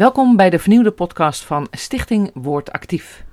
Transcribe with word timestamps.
Welkom 0.00 0.36
bij 0.36 0.50
de 0.50 0.58
vernieuwde 0.58 0.90
podcast 0.90 1.44
van 1.44 1.66
Stichting 1.70 2.30
Woord 2.34 2.72
Actief. 2.72 3.24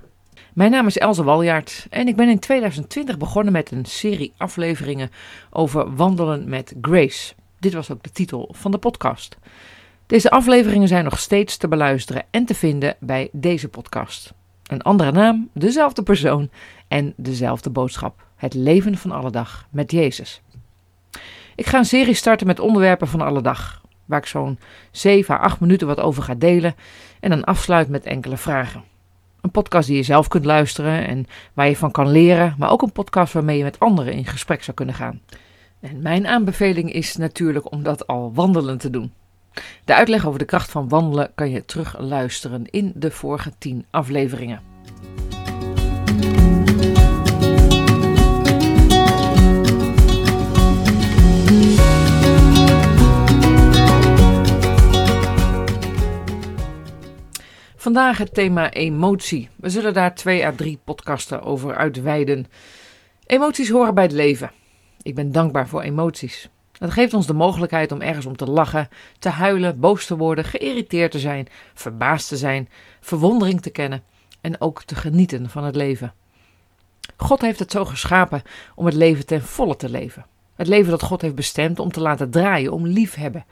Mijn 0.52 0.70
naam 0.70 0.86
is 0.86 0.98
Elze 0.98 1.24
Waljaard 1.24 1.86
en 1.90 2.08
ik 2.08 2.16
ben 2.16 2.28
in 2.28 2.38
2020 2.38 3.18
begonnen 3.18 3.52
met 3.52 3.70
een 3.70 3.84
serie 3.84 4.32
afleveringen 4.36 5.10
over 5.50 5.94
wandelen 5.94 6.48
met 6.48 6.74
Grace. 6.80 7.34
Dit 7.58 7.72
was 7.72 7.90
ook 7.90 8.02
de 8.02 8.10
titel 8.10 8.48
van 8.52 8.70
de 8.70 8.78
podcast. 8.78 9.36
Deze 10.06 10.30
afleveringen 10.30 10.88
zijn 10.88 11.04
nog 11.04 11.18
steeds 11.18 11.56
te 11.56 11.68
beluisteren 11.68 12.24
en 12.30 12.44
te 12.44 12.54
vinden 12.54 12.96
bij 13.00 13.28
deze 13.32 13.68
podcast. 13.68 14.34
Een 14.66 14.82
andere 14.82 15.12
naam, 15.12 15.48
dezelfde 15.52 16.02
persoon 16.02 16.50
en 16.88 17.12
dezelfde 17.16 17.70
boodschap. 17.70 18.24
Het 18.36 18.54
leven 18.54 18.96
van 18.96 19.10
alle 19.10 19.30
dag 19.30 19.66
met 19.70 19.90
Jezus. 19.90 20.42
Ik 21.54 21.66
ga 21.66 21.78
een 21.78 21.84
serie 21.84 22.14
starten 22.14 22.46
met 22.46 22.60
onderwerpen 22.60 23.08
van 23.08 23.20
alle 23.20 23.42
dag, 23.42 23.82
waar 24.08 24.18
ik 24.18 24.26
zo'n 24.26 24.58
7 24.90 25.34
à 25.34 25.38
8 25.38 25.60
minuten 25.60 25.86
wat 25.86 26.00
over 26.00 26.22
ga 26.22 26.34
delen 26.34 26.74
en 27.20 27.30
dan 27.30 27.44
afsluit 27.44 27.88
met 27.88 28.04
enkele 28.04 28.36
vragen. 28.36 28.84
Een 29.40 29.50
podcast 29.50 29.86
die 29.88 29.96
je 29.96 30.02
zelf 30.02 30.28
kunt 30.28 30.44
luisteren 30.44 31.06
en 31.06 31.26
waar 31.52 31.68
je 31.68 31.76
van 31.76 31.90
kan 31.90 32.10
leren, 32.10 32.54
maar 32.58 32.70
ook 32.70 32.82
een 32.82 32.92
podcast 32.92 33.32
waarmee 33.32 33.58
je 33.58 33.64
met 33.64 33.80
anderen 33.80 34.12
in 34.12 34.26
gesprek 34.26 34.62
zou 34.62 34.76
kunnen 34.76 34.94
gaan. 34.94 35.20
En 35.80 36.02
mijn 36.02 36.26
aanbeveling 36.26 36.92
is 36.92 37.16
natuurlijk 37.16 37.72
om 37.72 37.82
dat 37.82 38.06
al 38.06 38.32
wandelend 38.34 38.80
te 38.80 38.90
doen. 38.90 39.12
De 39.84 39.94
uitleg 39.94 40.26
over 40.26 40.38
de 40.38 40.44
kracht 40.44 40.70
van 40.70 40.88
wandelen 40.88 41.30
kan 41.34 41.50
je 41.50 41.64
terugluisteren 41.64 42.66
in 42.70 42.92
de 42.94 43.10
vorige 43.10 43.52
10 43.58 43.86
afleveringen. 43.90 44.60
Vandaag 57.88 58.18
het 58.18 58.34
thema 58.34 58.70
emotie. 58.70 59.48
We 59.56 59.68
zullen 59.68 59.94
daar 59.94 60.14
twee 60.14 60.46
à 60.46 60.52
drie 60.52 60.78
podcasten 60.84 61.42
over 61.42 61.76
uitweiden. 61.76 62.46
Emoties 63.26 63.70
horen 63.70 63.94
bij 63.94 64.04
het 64.04 64.12
leven. 64.12 64.50
Ik 65.02 65.14
ben 65.14 65.32
dankbaar 65.32 65.68
voor 65.68 65.82
emoties. 65.82 66.48
Het 66.78 66.90
geeft 66.90 67.14
ons 67.14 67.26
de 67.26 67.32
mogelijkheid 67.32 67.92
om 67.92 68.00
ergens 68.00 68.26
om 68.26 68.36
te 68.36 68.50
lachen, 68.50 68.88
te 69.18 69.28
huilen, 69.28 69.80
boos 69.80 70.06
te 70.06 70.16
worden, 70.16 70.44
geïrriteerd 70.44 71.10
te 71.10 71.18
zijn, 71.18 71.48
verbaasd 71.74 72.28
te 72.28 72.36
zijn, 72.36 72.68
verwondering 73.00 73.60
te 73.60 73.70
kennen 73.70 74.02
en 74.40 74.60
ook 74.60 74.82
te 74.82 74.94
genieten 74.94 75.50
van 75.50 75.64
het 75.64 75.76
leven. 75.76 76.12
God 77.16 77.40
heeft 77.40 77.58
het 77.58 77.70
zo 77.70 77.84
geschapen 77.84 78.42
om 78.74 78.86
het 78.86 78.94
leven 78.94 79.26
ten 79.26 79.42
volle 79.42 79.76
te 79.76 79.88
leven. 79.88 80.26
Het 80.54 80.66
leven 80.66 80.90
dat 80.90 81.02
God 81.02 81.22
heeft 81.22 81.34
bestemd 81.34 81.78
om 81.78 81.92
te 81.92 82.00
laten 82.00 82.30
draaien, 82.30 82.72
om 82.72 82.86
liefhebben. 82.86 83.44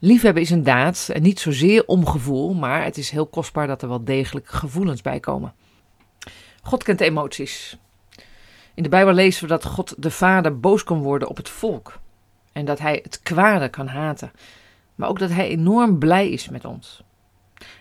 Liefhebben 0.00 0.42
is 0.42 0.50
een 0.50 0.62
daad 0.62 1.08
en 1.12 1.22
niet 1.22 1.40
zozeer 1.40 1.86
om 1.86 2.06
gevoel, 2.06 2.54
maar 2.54 2.84
het 2.84 2.98
is 2.98 3.10
heel 3.10 3.26
kostbaar 3.26 3.66
dat 3.66 3.82
er 3.82 3.88
wel 3.88 4.04
degelijk 4.04 4.48
gevoelens 4.48 5.02
bij 5.02 5.20
komen. 5.20 5.54
God 6.62 6.82
kent 6.82 7.00
emoties. 7.00 7.76
In 8.74 8.82
de 8.82 8.88
Bijbel 8.88 9.12
lezen 9.12 9.42
we 9.42 9.48
dat 9.48 9.64
God 9.64 9.94
de 9.98 10.10
Vader 10.10 10.60
boos 10.60 10.84
kan 10.84 11.02
worden 11.02 11.28
op 11.28 11.36
het 11.36 11.48
volk 11.48 11.98
en 12.52 12.64
dat 12.64 12.78
hij 12.78 13.00
het 13.02 13.20
kwade 13.22 13.68
kan 13.68 13.86
haten, 13.86 14.32
maar 14.94 15.08
ook 15.08 15.18
dat 15.18 15.30
hij 15.30 15.48
enorm 15.48 15.98
blij 15.98 16.28
is 16.28 16.48
met 16.48 16.64
ons. 16.64 17.02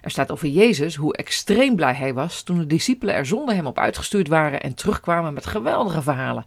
Er 0.02 0.12
staat 0.12 0.32
over 0.32 0.48
Jezus 0.48 0.96
hoe 0.96 1.16
extreem 1.16 1.76
blij 1.76 1.94
hij 1.94 2.14
was 2.14 2.44
toen 2.44 2.58
de 2.58 2.68
discipelen 2.68 3.16
er 3.16 3.26
zonder 3.26 3.56
hem 3.56 3.68
op 3.68 3.80
uitgestuurd 3.80 4.28
waren 4.28 4.62
en 4.62 4.74
terugkwamen 4.74 5.34
met 5.34 5.46
geweldige 5.46 6.02
verhalen. 6.02 6.46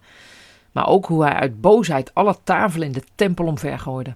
Maar 0.71 0.87
ook 0.87 1.05
hoe 1.05 1.23
hij 1.23 1.33
uit 1.33 1.61
boosheid 1.61 2.13
alle 2.13 2.37
tafelen 2.43 2.87
in 2.87 2.93
de 2.93 3.03
tempel 3.15 3.45
omvergooide. 3.45 4.15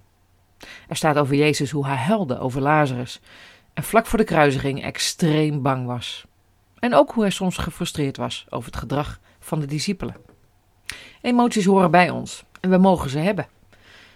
Er 0.87 0.95
staat 0.95 1.17
over 1.17 1.35
Jezus 1.35 1.71
hoe 1.71 1.85
hij 1.85 1.95
huilde 1.95 2.39
over 2.39 2.61
Lazarus 2.61 3.19
en 3.73 3.83
vlak 3.83 4.05
voor 4.05 4.17
de 4.17 4.25
kruisiging 4.25 4.83
extreem 4.83 5.61
bang 5.61 5.85
was. 5.85 6.25
En 6.79 6.93
ook 6.93 7.11
hoe 7.11 7.23
hij 7.23 7.31
soms 7.31 7.57
gefrustreerd 7.57 8.17
was 8.17 8.45
over 8.49 8.71
het 8.71 8.79
gedrag 8.79 9.19
van 9.39 9.59
de 9.59 9.65
discipelen. 9.65 10.15
Emoties 11.21 11.65
horen 11.65 11.91
bij 11.91 12.09
ons 12.09 12.43
en 12.59 12.69
we 12.69 12.77
mogen 12.77 13.09
ze 13.09 13.19
hebben. 13.19 13.47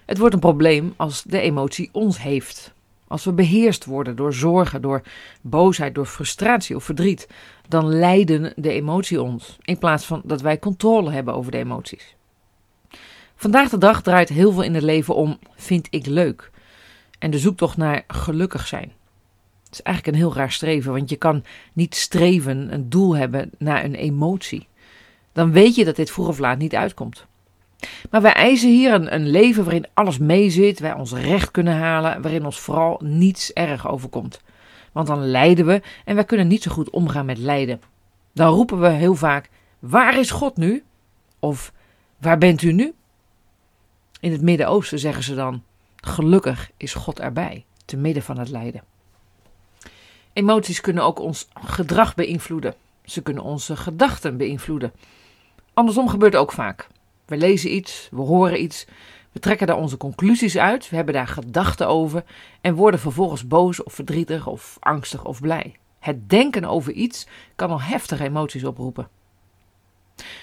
Het 0.05 0.17
wordt 0.17 0.33
een 0.33 0.39
probleem 0.39 0.93
als 0.97 1.23
de 1.23 1.39
emotie 1.39 1.89
ons 1.91 2.21
heeft. 2.21 2.73
Als 3.07 3.23
we 3.23 3.33
beheerst 3.33 3.85
worden 3.85 4.15
door 4.15 4.33
zorgen, 4.33 4.81
door 4.81 5.01
boosheid, 5.41 5.95
door 5.95 6.05
frustratie 6.05 6.75
of 6.75 6.83
verdriet, 6.83 7.27
dan 7.67 7.87
leiden 7.87 8.53
de 8.55 8.71
emotie 8.71 9.21
ons, 9.21 9.57
in 9.61 9.77
plaats 9.77 10.05
van 10.05 10.21
dat 10.25 10.41
wij 10.41 10.59
controle 10.59 11.11
hebben 11.11 11.33
over 11.33 11.51
de 11.51 11.57
emoties. 11.57 12.15
Vandaag 13.39 13.69
de 13.69 13.77
dag 13.77 14.01
draait 14.01 14.29
heel 14.29 14.51
veel 14.51 14.61
in 14.61 14.73
het 14.73 14.83
leven 14.83 15.15
om 15.15 15.39
vind 15.55 15.87
ik 15.89 16.05
leuk 16.05 16.51
en 17.19 17.31
de 17.31 17.39
zoektocht 17.39 17.77
naar 17.77 18.03
gelukkig 18.07 18.67
zijn. 18.67 18.91
Het 19.63 19.73
is 19.73 19.81
eigenlijk 19.81 20.17
een 20.17 20.23
heel 20.23 20.35
raar 20.35 20.51
streven, 20.51 20.91
want 20.91 21.09
je 21.09 21.15
kan 21.15 21.43
niet 21.73 21.95
streven, 21.95 22.73
een 22.73 22.89
doel 22.89 23.15
hebben 23.15 23.51
naar 23.57 23.83
een 23.83 23.95
emotie. 23.95 24.67
Dan 25.33 25.51
weet 25.51 25.75
je 25.75 25.85
dat 25.85 25.95
dit 25.95 26.11
vroeg 26.11 26.27
of 26.27 26.39
laat 26.39 26.57
niet 26.57 26.75
uitkomt. 26.75 27.25
Maar 28.09 28.21
wij 28.21 28.33
eisen 28.33 28.69
hier 28.69 28.93
een, 28.93 29.13
een 29.13 29.29
leven 29.29 29.63
waarin 29.63 29.87
alles 29.93 30.17
meezit, 30.17 30.79
wij 30.79 30.93
ons 30.93 31.13
recht 31.13 31.51
kunnen 31.51 31.77
halen, 31.77 32.21
waarin 32.21 32.45
ons 32.45 32.59
vooral 32.59 33.01
niets 33.03 33.53
erg 33.53 33.87
overkomt. 33.87 34.41
Want 34.91 35.07
dan 35.07 35.25
lijden 35.25 35.65
we 35.65 35.81
en 36.05 36.15
wij 36.15 36.25
kunnen 36.25 36.47
niet 36.47 36.63
zo 36.63 36.71
goed 36.71 36.89
omgaan 36.89 37.25
met 37.25 37.37
lijden. 37.37 37.81
Dan 38.33 38.53
roepen 38.53 38.79
we 38.79 38.89
heel 38.89 39.15
vaak: 39.15 39.49
Waar 39.79 40.19
is 40.19 40.31
God 40.31 40.57
nu? 40.57 40.83
Of 41.39 41.71
Waar 42.19 42.37
bent 42.37 42.61
u 42.61 42.71
nu? 42.71 42.93
In 44.19 44.31
het 44.31 44.41
Midden-Oosten 44.41 44.99
zeggen 44.99 45.23
ze 45.23 45.35
dan: 45.35 45.63
Gelukkig 45.95 46.71
is 46.77 46.93
God 46.93 47.19
erbij, 47.19 47.65
te 47.85 47.97
midden 47.97 48.23
van 48.23 48.39
het 48.39 48.49
lijden. 48.49 48.83
Emoties 50.33 50.81
kunnen 50.81 51.03
ook 51.03 51.19
ons 51.19 51.47
gedrag 51.53 52.15
beïnvloeden. 52.15 52.75
Ze 53.05 53.21
kunnen 53.21 53.43
onze 53.43 53.75
gedachten 53.75 54.37
beïnvloeden. 54.37 54.93
Andersom 55.73 56.07
gebeurt 56.07 56.35
ook 56.35 56.51
vaak. 56.51 56.87
We 57.25 57.37
lezen 57.37 57.75
iets, 57.75 58.07
we 58.11 58.21
horen 58.21 58.61
iets, 58.61 58.85
we 59.31 59.39
trekken 59.39 59.67
daar 59.67 59.77
onze 59.77 59.97
conclusies 59.97 60.57
uit, 60.57 60.89
we 60.89 60.95
hebben 60.95 61.13
daar 61.13 61.27
gedachten 61.27 61.87
over 61.87 62.23
en 62.61 62.75
worden 62.75 62.99
vervolgens 62.99 63.47
boos 63.47 63.83
of 63.83 63.93
verdrietig 63.93 64.47
of 64.47 64.77
angstig 64.79 65.25
of 65.25 65.41
blij. 65.41 65.75
Het 65.99 66.29
denken 66.29 66.65
over 66.65 66.91
iets 66.91 67.27
kan 67.55 67.69
al 67.69 67.81
heftige 67.81 68.23
emoties 68.23 68.63
oproepen. 68.63 69.09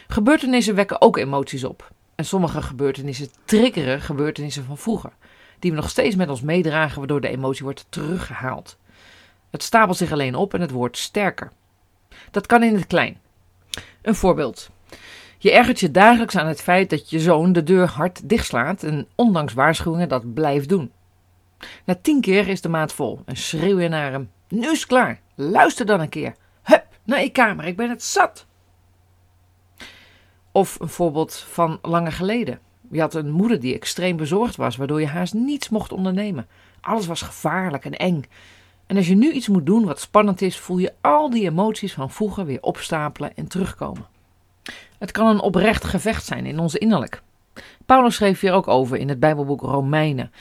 Gebeurtenissen 0.07 0.75
wekken 0.75 1.01
ook 1.01 1.17
emoties 1.17 1.65
op. 1.65 1.91
En 2.17 2.25
sommige 2.25 2.63
gebeurtenissen 2.63 3.29
triggeren 3.45 4.01
gebeurtenissen 4.01 4.65
van 4.65 4.79
vroeger, 4.79 5.13
die 5.59 5.71
we 5.71 5.77
nog 5.77 5.91
steeds 5.91 6.17
met 6.17 6.29
ons 6.29 6.41
meedragen, 6.41 6.99
waardoor 6.99 7.21
de 7.21 7.29
emotie 7.29 7.65
wordt 7.65 7.87
teruggehaald. 7.89 8.77
Het 9.51 9.63
stapelt 9.63 9.97
zich 9.97 10.13
alleen 10.13 10.35
op 10.35 10.55
en 10.55 10.61
het 10.61 10.71
wordt 10.71 10.99
sterker. 10.99 11.53
Dat 12.31 12.47
kan 12.47 12.63
in 12.63 12.75
het 12.75 12.87
klein. 12.87 13.21
Een 14.03 14.15
voorbeeld. 14.15 14.71
Je 15.39 15.53
ergert 15.53 15.81
je 15.81 15.91
dagelijks 15.91 16.37
aan 16.37 16.47
het 16.47 16.63
feit 16.63 16.91
dat 16.91 17.11
je 17.11 17.21
zoon 17.21 17.53
de 17.53 17.63
deur 17.63 17.87
hard 17.89 18.29
dichtslaat 18.29 18.83
en 18.83 19.07
ondanks 19.15 19.53
waarschuwingen 19.53 20.09
dat 20.09 20.35
blijft 20.35 20.69
doen. 20.69 20.93
Na 21.85 21.95
tien 22.03 22.21
keer 22.21 22.49
is 22.49 22.61
de 22.61 22.69
maat 22.69 22.93
vol 22.93 23.21
en 23.25 23.37
schreeuw 23.37 23.79
je 23.79 23.89
naar 23.89 24.13
hem: 24.13 24.31
Nu 24.49 24.71
is 24.71 24.79
het 24.79 24.87
klaar, 24.87 25.21
luister 25.35 25.87
dan 25.87 26.01
een 26.01 26.09
keer. 26.09 26.35
Hup, 26.63 26.87
naar 27.03 27.23
je 27.23 27.31
kamer, 27.31 27.65
ik 27.65 27.77
ben 27.77 27.91
het 27.91 28.03
zat. 28.03 28.47
Of 30.57 30.77
een 30.81 30.89
voorbeeld 30.89 31.35
van 31.35 31.79
langer 31.83 32.13
geleden. 32.13 32.59
Je 32.91 33.01
had 33.01 33.15
een 33.15 33.31
moeder 33.31 33.61
die 33.61 33.75
extreem 33.75 34.17
bezorgd 34.17 34.57
was, 34.57 34.77
waardoor 34.77 35.01
je 35.01 35.07
haast 35.07 35.35
niets 35.35 35.69
mocht 35.69 35.93
ondernemen. 35.93 36.47
Alles 36.81 37.07
was 37.07 37.23
gevaarlijk 37.23 37.85
en 37.85 37.97
eng. 37.97 38.25
En 38.87 38.97
als 38.97 39.09
je 39.09 39.15
nu 39.15 39.33
iets 39.33 39.49
moet 39.49 39.67
doen 39.67 39.85
wat 39.85 40.01
spannend 40.01 40.43
is, 40.43 40.59
voel 40.59 40.79
je 40.79 40.93
al 41.01 41.31
die 41.31 41.49
emoties 41.49 41.93
van 41.93 42.11
vroeger 42.11 42.45
weer 42.45 42.63
opstapelen 42.63 43.37
en 43.37 43.49
terugkomen. 43.49 44.07
Het 44.99 45.11
kan 45.11 45.27
een 45.27 45.41
oprecht 45.41 45.85
gevecht 45.85 46.25
zijn 46.25 46.47
in 46.47 46.59
ons 46.59 46.75
innerlijk. 46.75 47.23
Paulus 47.87 48.15
schreef 48.15 48.41
hier 48.41 48.53
ook 48.53 48.69
over 48.69 48.97
in 48.97 49.09
het 49.09 49.21
Bijbelboek 49.21 49.61
Romeinen. 49.61 50.33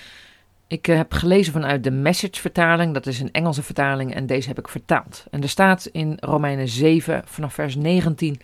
Ik 0.67 0.87
eh, 0.87 0.95
heb 0.95 1.13
gelezen 1.13 1.53
vanuit 1.53 1.83
de 1.83 1.91
Message-vertaling, 1.91 2.93
dat 2.93 3.05
is 3.05 3.19
een 3.19 3.31
Engelse 3.31 3.63
vertaling, 3.63 4.13
en 4.13 4.25
deze 4.25 4.47
heb 4.47 4.59
ik 4.59 4.67
vertaald. 4.67 5.25
En 5.31 5.41
er 5.41 5.49
staat 5.49 5.85
in 5.85 6.17
Romeinen 6.19 6.67
7 6.67 7.21
vanaf 7.25 7.53
vers 7.53 7.75
19: 7.75 8.41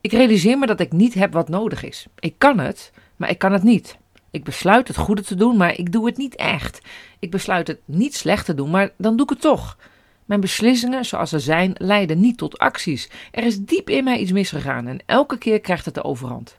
Ik 0.00 0.12
realiseer 0.12 0.58
me 0.58 0.66
dat 0.66 0.80
ik 0.80 0.92
niet 0.92 1.14
heb 1.14 1.32
wat 1.32 1.48
nodig 1.48 1.84
is. 1.84 2.06
Ik 2.18 2.34
kan 2.38 2.58
het, 2.58 2.92
maar 3.16 3.30
ik 3.30 3.38
kan 3.38 3.52
het 3.52 3.62
niet. 3.62 3.98
Ik 4.30 4.44
besluit 4.44 4.88
het 4.88 4.96
goede 4.96 5.22
te 5.22 5.34
doen, 5.34 5.56
maar 5.56 5.78
ik 5.78 5.92
doe 5.92 6.06
het 6.06 6.16
niet 6.16 6.36
echt. 6.36 6.80
Ik 7.18 7.30
besluit 7.30 7.66
het 7.66 7.80
niet 7.84 8.14
slecht 8.14 8.44
te 8.44 8.54
doen, 8.54 8.70
maar 8.70 8.90
dan 8.96 9.16
doe 9.16 9.24
ik 9.24 9.30
het 9.30 9.40
toch. 9.40 9.76
Mijn 10.24 10.40
beslissingen, 10.40 11.04
zoals 11.04 11.30
ze 11.30 11.38
zijn, 11.38 11.72
leiden 11.76 12.20
niet 12.20 12.38
tot 12.38 12.58
acties. 12.58 13.10
Er 13.30 13.44
is 13.44 13.60
diep 13.60 13.90
in 13.90 14.04
mij 14.04 14.18
iets 14.18 14.32
misgegaan 14.32 14.86
en 14.86 15.02
elke 15.06 15.38
keer 15.38 15.60
krijgt 15.60 15.84
het 15.84 15.94
de 15.94 16.04
overhand. 16.04 16.58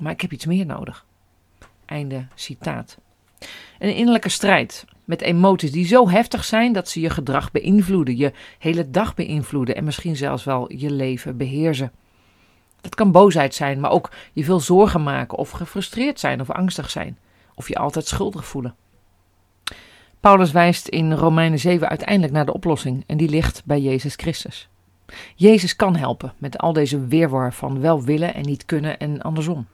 Maar 0.00 0.12
ik 0.12 0.20
heb 0.20 0.32
iets 0.32 0.46
meer 0.46 0.66
nodig. 0.66 1.04
Einde 1.84 2.26
citaat. 2.34 2.98
Een 3.78 3.94
innerlijke 3.94 4.28
strijd 4.28 4.84
met 5.04 5.20
emoties 5.20 5.72
die 5.72 5.86
zo 5.86 6.08
heftig 6.08 6.44
zijn 6.44 6.72
dat 6.72 6.88
ze 6.88 7.00
je 7.00 7.10
gedrag 7.10 7.50
beïnvloeden, 7.50 8.16
je 8.16 8.32
hele 8.58 8.90
dag 8.90 9.14
beïnvloeden 9.14 9.76
en 9.76 9.84
misschien 9.84 10.16
zelfs 10.16 10.44
wel 10.44 10.72
je 10.72 10.90
leven 10.90 11.36
beheersen. 11.36 11.92
Dat 12.86 12.94
kan 12.94 13.12
boosheid 13.12 13.54
zijn, 13.54 13.80
maar 13.80 13.90
ook 13.90 14.10
je 14.32 14.44
veel 14.44 14.60
zorgen 14.60 15.02
maken 15.02 15.38
of 15.38 15.50
gefrustreerd 15.50 16.20
zijn 16.20 16.40
of 16.40 16.50
angstig 16.50 16.90
zijn, 16.90 17.18
of 17.54 17.68
je 17.68 17.76
altijd 17.76 18.06
schuldig 18.06 18.46
voelen. 18.46 18.74
Paulus 20.20 20.52
wijst 20.52 20.88
in 20.88 21.12
Romeinen 21.12 21.58
7 21.58 21.88
uiteindelijk 21.88 22.32
naar 22.32 22.46
de 22.46 22.52
oplossing 22.52 23.04
en 23.06 23.16
die 23.16 23.28
ligt 23.28 23.62
bij 23.64 23.80
Jezus 23.80 24.14
Christus. 24.14 24.68
Jezus 25.34 25.76
kan 25.76 25.96
helpen 25.96 26.32
met 26.38 26.58
al 26.58 26.72
deze 26.72 27.06
weerwar 27.06 27.52
van 27.52 27.80
wel 27.80 28.02
willen 28.02 28.34
en 28.34 28.42
niet 28.42 28.64
kunnen 28.64 28.98
en 28.98 29.22
andersom. 29.22 29.66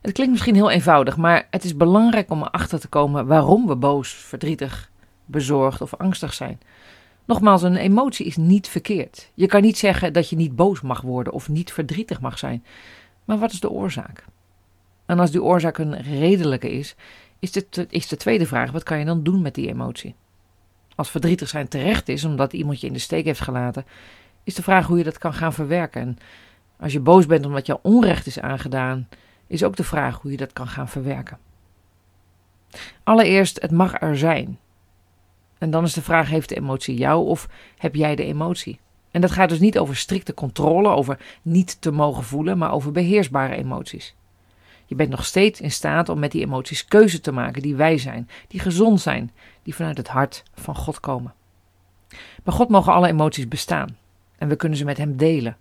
Het 0.00 0.12
klinkt 0.12 0.32
misschien 0.32 0.54
heel 0.54 0.70
eenvoudig, 0.70 1.16
maar 1.16 1.46
het 1.50 1.64
is 1.64 1.76
belangrijk 1.76 2.30
om 2.30 2.42
erachter 2.42 2.80
te 2.80 2.88
komen 2.88 3.26
waarom 3.26 3.66
we 3.66 3.76
boos, 3.76 4.08
verdrietig, 4.12 4.90
bezorgd 5.24 5.80
of 5.80 5.94
angstig 5.94 6.34
zijn. 6.34 6.60
Nogmaals, 7.24 7.62
een 7.62 7.76
emotie 7.76 8.26
is 8.26 8.36
niet 8.36 8.68
verkeerd. 8.68 9.30
Je 9.34 9.46
kan 9.46 9.62
niet 9.62 9.78
zeggen 9.78 10.12
dat 10.12 10.28
je 10.28 10.36
niet 10.36 10.56
boos 10.56 10.80
mag 10.80 11.00
worden 11.00 11.32
of 11.32 11.48
niet 11.48 11.72
verdrietig 11.72 12.20
mag 12.20 12.38
zijn. 12.38 12.64
Maar 13.24 13.38
wat 13.38 13.52
is 13.52 13.60
de 13.60 13.70
oorzaak? 13.70 14.24
En 15.06 15.18
als 15.18 15.30
die 15.30 15.42
oorzaak 15.42 15.78
een 15.78 16.02
redelijke 16.02 16.70
is, 16.70 16.94
is 17.38 17.52
de, 17.52 17.86
is 17.90 18.08
de 18.08 18.16
tweede 18.16 18.46
vraag: 18.46 18.70
wat 18.70 18.82
kan 18.82 18.98
je 18.98 19.04
dan 19.04 19.22
doen 19.22 19.42
met 19.42 19.54
die 19.54 19.68
emotie? 19.68 20.14
Als 20.94 21.10
verdrietig 21.10 21.48
zijn 21.48 21.68
terecht 21.68 22.08
is 22.08 22.24
omdat 22.24 22.52
iemand 22.52 22.80
je 22.80 22.86
in 22.86 22.92
de 22.92 22.98
steek 22.98 23.24
heeft 23.24 23.40
gelaten, 23.40 23.84
is 24.44 24.54
de 24.54 24.62
vraag 24.62 24.86
hoe 24.86 24.98
je 24.98 25.04
dat 25.04 25.18
kan 25.18 25.32
gaan 25.32 25.52
verwerken. 25.52 26.00
En 26.02 26.18
als 26.80 26.92
je 26.92 27.00
boos 27.00 27.26
bent 27.26 27.46
omdat 27.46 27.66
je 27.66 27.82
onrecht 27.82 28.26
is 28.26 28.40
aangedaan, 28.40 29.08
is 29.46 29.64
ook 29.64 29.76
de 29.76 29.84
vraag 29.84 30.20
hoe 30.20 30.30
je 30.30 30.36
dat 30.36 30.52
kan 30.52 30.68
gaan 30.68 30.88
verwerken. 30.88 31.38
Allereerst, 33.02 33.62
het 33.62 33.70
mag 33.70 34.00
er 34.00 34.18
zijn. 34.18 34.58
En 35.58 35.70
dan 35.70 35.84
is 35.84 35.92
de 35.92 36.02
vraag: 36.02 36.28
heeft 36.28 36.48
de 36.48 36.56
emotie 36.56 36.96
jou 36.96 37.26
of 37.26 37.48
heb 37.78 37.94
jij 37.94 38.16
de 38.16 38.24
emotie? 38.24 38.78
En 39.10 39.20
dat 39.20 39.30
gaat 39.30 39.48
dus 39.48 39.60
niet 39.60 39.78
over 39.78 39.96
strikte 39.96 40.34
controle, 40.34 40.88
over 40.88 41.18
niet 41.42 41.80
te 41.80 41.90
mogen 41.90 42.24
voelen, 42.24 42.58
maar 42.58 42.72
over 42.72 42.92
beheersbare 42.92 43.54
emoties. 43.54 44.14
Je 44.86 44.94
bent 44.94 45.10
nog 45.10 45.24
steeds 45.24 45.60
in 45.60 45.70
staat 45.70 46.08
om 46.08 46.18
met 46.18 46.32
die 46.32 46.42
emoties 46.42 46.84
keuze 46.84 47.20
te 47.20 47.32
maken 47.32 47.62
die 47.62 47.74
wij 47.74 47.98
zijn, 47.98 48.28
die 48.48 48.60
gezond 48.60 49.00
zijn, 49.00 49.30
die 49.62 49.74
vanuit 49.74 49.96
het 49.96 50.08
hart 50.08 50.42
van 50.54 50.76
God 50.76 51.00
komen. 51.00 51.34
Bij 52.42 52.54
God 52.54 52.68
mogen 52.68 52.92
alle 52.92 53.08
emoties 53.08 53.48
bestaan 53.48 53.96
en 54.38 54.48
we 54.48 54.56
kunnen 54.56 54.78
ze 54.78 54.84
met 54.84 54.96
Hem 54.96 55.16
delen. 55.16 55.56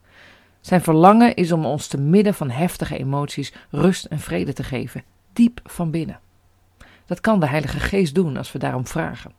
Zijn 0.62 0.82
verlangen 0.82 1.36
is 1.36 1.52
om 1.52 1.66
ons 1.66 1.88
te 1.88 1.98
midden 1.98 2.34
van 2.34 2.50
heftige 2.50 2.98
emoties 2.98 3.54
rust 3.70 4.06
en 4.06 4.20
vrede 4.20 4.54
te 4.54 4.64
geven, 4.64 5.04
diep 5.34 5.60
van 5.64 5.92
binnen. 5.92 6.20
Dat 7.06 7.22
kan 7.22 7.40
de 7.40 7.48
Heilige 7.48 7.80
Geest 7.80 8.16
doen 8.16 8.38
als 8.38 8.52
we 8.52 8.60
daarom 8.60 8.88
vragen. 8.88 9.32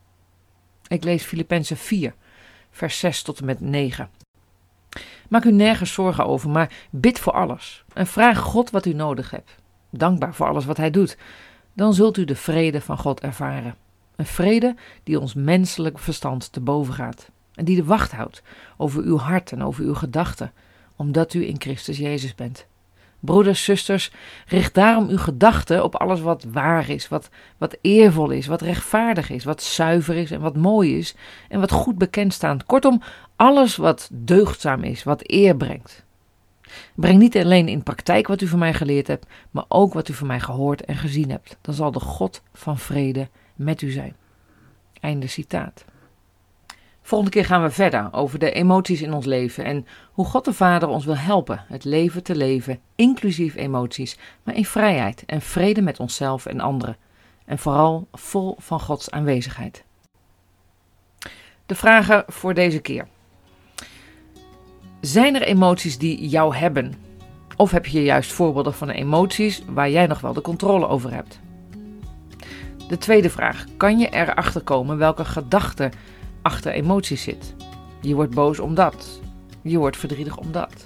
Ik 0.87 1.03
lees 1.03 1.23
Filippenzen 1.23 1.77
4, 1.77 2.13
vers 2.71 2.99
6 2.99 3.21
tot 3.21 3.39
en 3.39 3.45
met 3.45 3.59
9. 3.59 4.09
Maak 5.29 5.43
u 5.43 5.51
nergens 5.51 5.93
zorgen 5.93 6.25
over, 6.25 6.49
maar 6.49 6.73
bid 6.89 7.19
voor 7.19 7.33
alles 7.33 7.83
en 7.93 8.07
vraag 8.07 8.39
God 8.39 8.69
wat 8.69 8.85
u 8.85 8.93
nodig 8.93 9.31
hebt. 9.31 9.55
Dankbaar 9.89 10.33
voor 10.33 10.47
alles 10.47 10.65
wat 10.65 10.77
Hij 10.77 10.91
doet. 10.91 11.17
Dan 11.73 11.93
zult 11.93 12.17
u 12.17 12.25
de 12.25 12.35
vrede 12.35 12.81
van 12.81 12.97
God 12.97 13.19
ervaren. 13.19 13.75
Een 14.15 14.25
vrede 14.25 14.75
die 15.03 15.19
ons 15.19 15.33
menselijk 15.33 15.99
verstand 15.99 16.51
te 16.51 16.59
boven 16.59 16.93
gaat. 16.93 17.29
En 17.53 17.65
die 17.65 17.75
de 17.75 17.83
wacht 17.83 18.11
houdt 18.11 18.41
over 18.77 19.03
uw 19.03 19.17
hart 19.17 19.51
en 19.51 19.63
over 19.63 19.83
uw 19.83 19.93
gedachten, 19.93 20.51
omdat 20.95 21.33
u 21.33 21.47
in 21.47 21.61
Christus 21.61 21.97
Jezus 21.97 22.35
bent. 22.35 22.67
Broeders, 23.19 23.63
zusters, 23.63 24.11
richt 24.47 24.73
daarom 24.73 25.07
uw 25.07 25.17
gedachten 25.17 25.83
op 25.83 25.95
alles 25.95 26.21
wat 26.21 26.43
waar 26.43 26.89
is, 26.89 27.07
wat, 27.07 27.29
wat 27.57 27.77
eervol 27.81 28.29
is, 28.29 28.47
wat 28.47 28.61
rechtvaardig 28.61 29.29
is, 29.29 29.43
wat 29.43 29.61
zuiver 29.61 30.15
is 30.15 30.31
en 30.31 30.41
wat 30.41 30.55
mooi 30.55 30.97
is 30.97 31.15
en 31.49 31.59
wat 31.59 31.71
goed 31.71 31.97
bekend 31.97 32.33
staat. 32.33 32.65
Kortom, 32.65 33.01
alles 33.35 33.75
wat 33.75 34.09
deugdzaam 34.11 34.83
is, 34.83 35.03
wat 35.03 35.31
eer 35.31 35.55
brengt. 35.55 36.05
Breng 36.95 37.19
niet 37.19 37.37
alleen 37.37 37.67
in 37.67 37.83
praktijk 37.83 38.27
wat 38.27 38.41
u 38.41 38.47
van 38.47 38.59
mij 38.59 38.73
geleerd 38.73 39.07
hebt, 39.07 39.25
maar 39.51 39.65
ook 39.67 39.93
wat 39.93 40.09
u 40.09 40.13
van 40.13 40.27
mij 40.27 40.39
gehoord 40.39 40.85
en 40.85 40.95
gezien 40.95 41.29
hebt. 41.29 41.57
Dan 41.61 41.73
zal 41.73 41.91
de 41.91 41.99
God 41.99 42.41
van 42.53 42.77
vrede 42.77 43.29
met 43.55 43.81
u 43.81 43.91
zijn. 43.91 44.15
Einde 44.99 45.27
citaat. 45.27 45.85
Volgende 47.05 47.33
keer 47.33 47.45
gaan 47.45 47.61
we 47.61 47.69
verder 47.69 48.07
over 48.11 48.39
de 48.39 48.51
emoties 48.51 49.01
in 49.01 49.13
ons 49.13 49.25
leven 49.25 49.63
en 49.65 49.87
hoe 50.11 50.25
God 50.25 50.45
de 50.45 50.53
Vader 50.53 50.89
ons 50.89 51.05
wil 51.05 51.17
helpen 51.17 51.65
het 51.67 51.83
leven 51.83 52.23
te 52.23 52.35
leven, 52.35 52.79
inclusief 52.95 53.55
emoties, 53.55 54.17
maar 54.43 54.55
in 54.55 54.65
vrijheid 54.65 55.23
en 55.25 55.41
vrede 55.41 55.81
met 55.81 55.99
onszelf 55.99 56.45
en 56.45 56.59
anderen. 56.59 56.97
En 57.45 57.57
vooral 57.57 58.07
vol 58.11 58.55
van 58.59 58.79
Gods 58.79 59.11
aanwezigheid. 59.11 59.83
De 61.65 61.75
vragen 61.75 62.23
voor 62.27 62.53
deze 62.53 62.79
keer. 62.79 63.07
Zijn 65.01 65.35
er 65.35 65.41
emoties 65.41 65.97
die 65.97 66.27
jou 66.27 66.55
hebben? 66.55 66.93
Of 67.55 67.71
heb 67.71 67.85
je 67.85 68.03
juist 68.03 68.31
voorbeelden 68.31 68.73
van 68.73 68.89
emoties 68.89 69.63
waar 69.67 69.89
jij 69.89 70.07
nog 70.07 70.21
wel 70.21 70.33
de 70.33 70.41
controle 70.41 70.87
over 70.87 71.13
hebt? 71.13 71.39
De 72.87 72.97
tweede 72.97 73.29
vraag: 73.29 73.65
kan 73.77 73.99
je 73.99 74.09
erachter 74.09 74.61
komen 74.61 74.97
welke 74.97 75.25
gedachte 75.25 75.91
achter 76.45 76.71
emoties 76.71 77.23
zit? 77.23 77.55
Je 78.01 78.15
wordt 78.15 78.35
boos 78.35 78.59
omdat. 78.59 79.19
Je 79.61 79.77
wordt 79.77 79.97
verdrietig 79.97 80.37
omdat. 80.37 80.85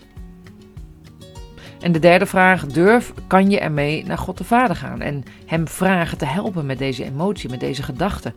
En 1.79 1.91
de 1.91 1.99
derde 1.99 2.25
vraag: 2.25 2.65
durf, 2.65 3.13
kan 3.27 3.49
je 3.49 3.59
ermee 3.59 4.05
naar 4.05 4.17
God 4.17 4.37
de 4.37 4.43
Vader 4.43 4.75
gaan 4.75 5.01
en 5.01 5.23
Hem 5.45 5.67
vragen 5.67 6.17
te 6.17 6.25
helpen 6.25 6.65
met 6.65 6.77
deze 6.77 7.03
emotie, 7.03 7.49
met 7.49 7.59
deze 7.59 7.83
gedachte? 7.83 8.33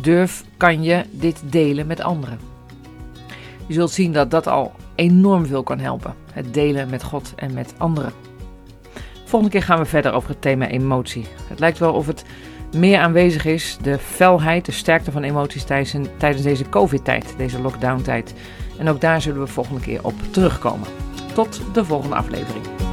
Durf, 0.00 0.44
kan 0.56 0.82
je 0.82 1.04
dit 1.10 1.42
delen 1.44 1.86
met 1.86 2.00
anderen? 2.00 2.38
Je 3.66 3.74
zult 3.74 3.90
zien 3.90 4.12
dat 4.12 4.30
dat 4.30 4.46
al 4.46 4.72
enorm 4.94 5.46
veel 5.46 5.62
kan 5.62 5.78
helpen. 5.78 6.14
Het 6.32 6.54
delen 6.54 6.90
met 6.90 7.02
God 7.02 7.32
en 7.36 7.52
met 7.52 7.74
anderen. 7.78 8.12
Volgende 9.24 9.54
keer 9.54 9.66
gaan 9.66 9.78
we 9.78 9.84
verder 9.84 10.12
over 10.12 10.30
het 10.30 10.40
thema 10.40 10.66
emotie. 10.66 11.26
Het 11.48 11.58
lijkt 11.58 11.78
wel 11.78 11.92
of 11.92 12.06
het 12.06 12.24
meer 12.74 12.98
aanwezig 12.98 13.44
is, 13.44 13.78
de 13.82 13.98
felheid, 13.98 14.64
de 14.64 14.72
sterkte 14.72 15.12
van 15.12 15.22
emoties 15.22 15.64
tijdens 15.64 16.42
deze 16.42 16.68
COVID-tijd, 16.68 17.34
deze 17.36 17.60
lockdown-tijd. 17.60 18.34
En 18.78 18.88
ook 18.88 19.00
daar 19.00 19.22
zullen 19.22 19.40
we 19.40 19.46
volgende 19.46 19.80
keer 19.80 20.04
op 20.04 20.14
terugkomen. 20.30 20.88
Tot 21.34 21.60
de 21.72 21.84
volgende 21.84 22.16
aflevering. 22.16 22.91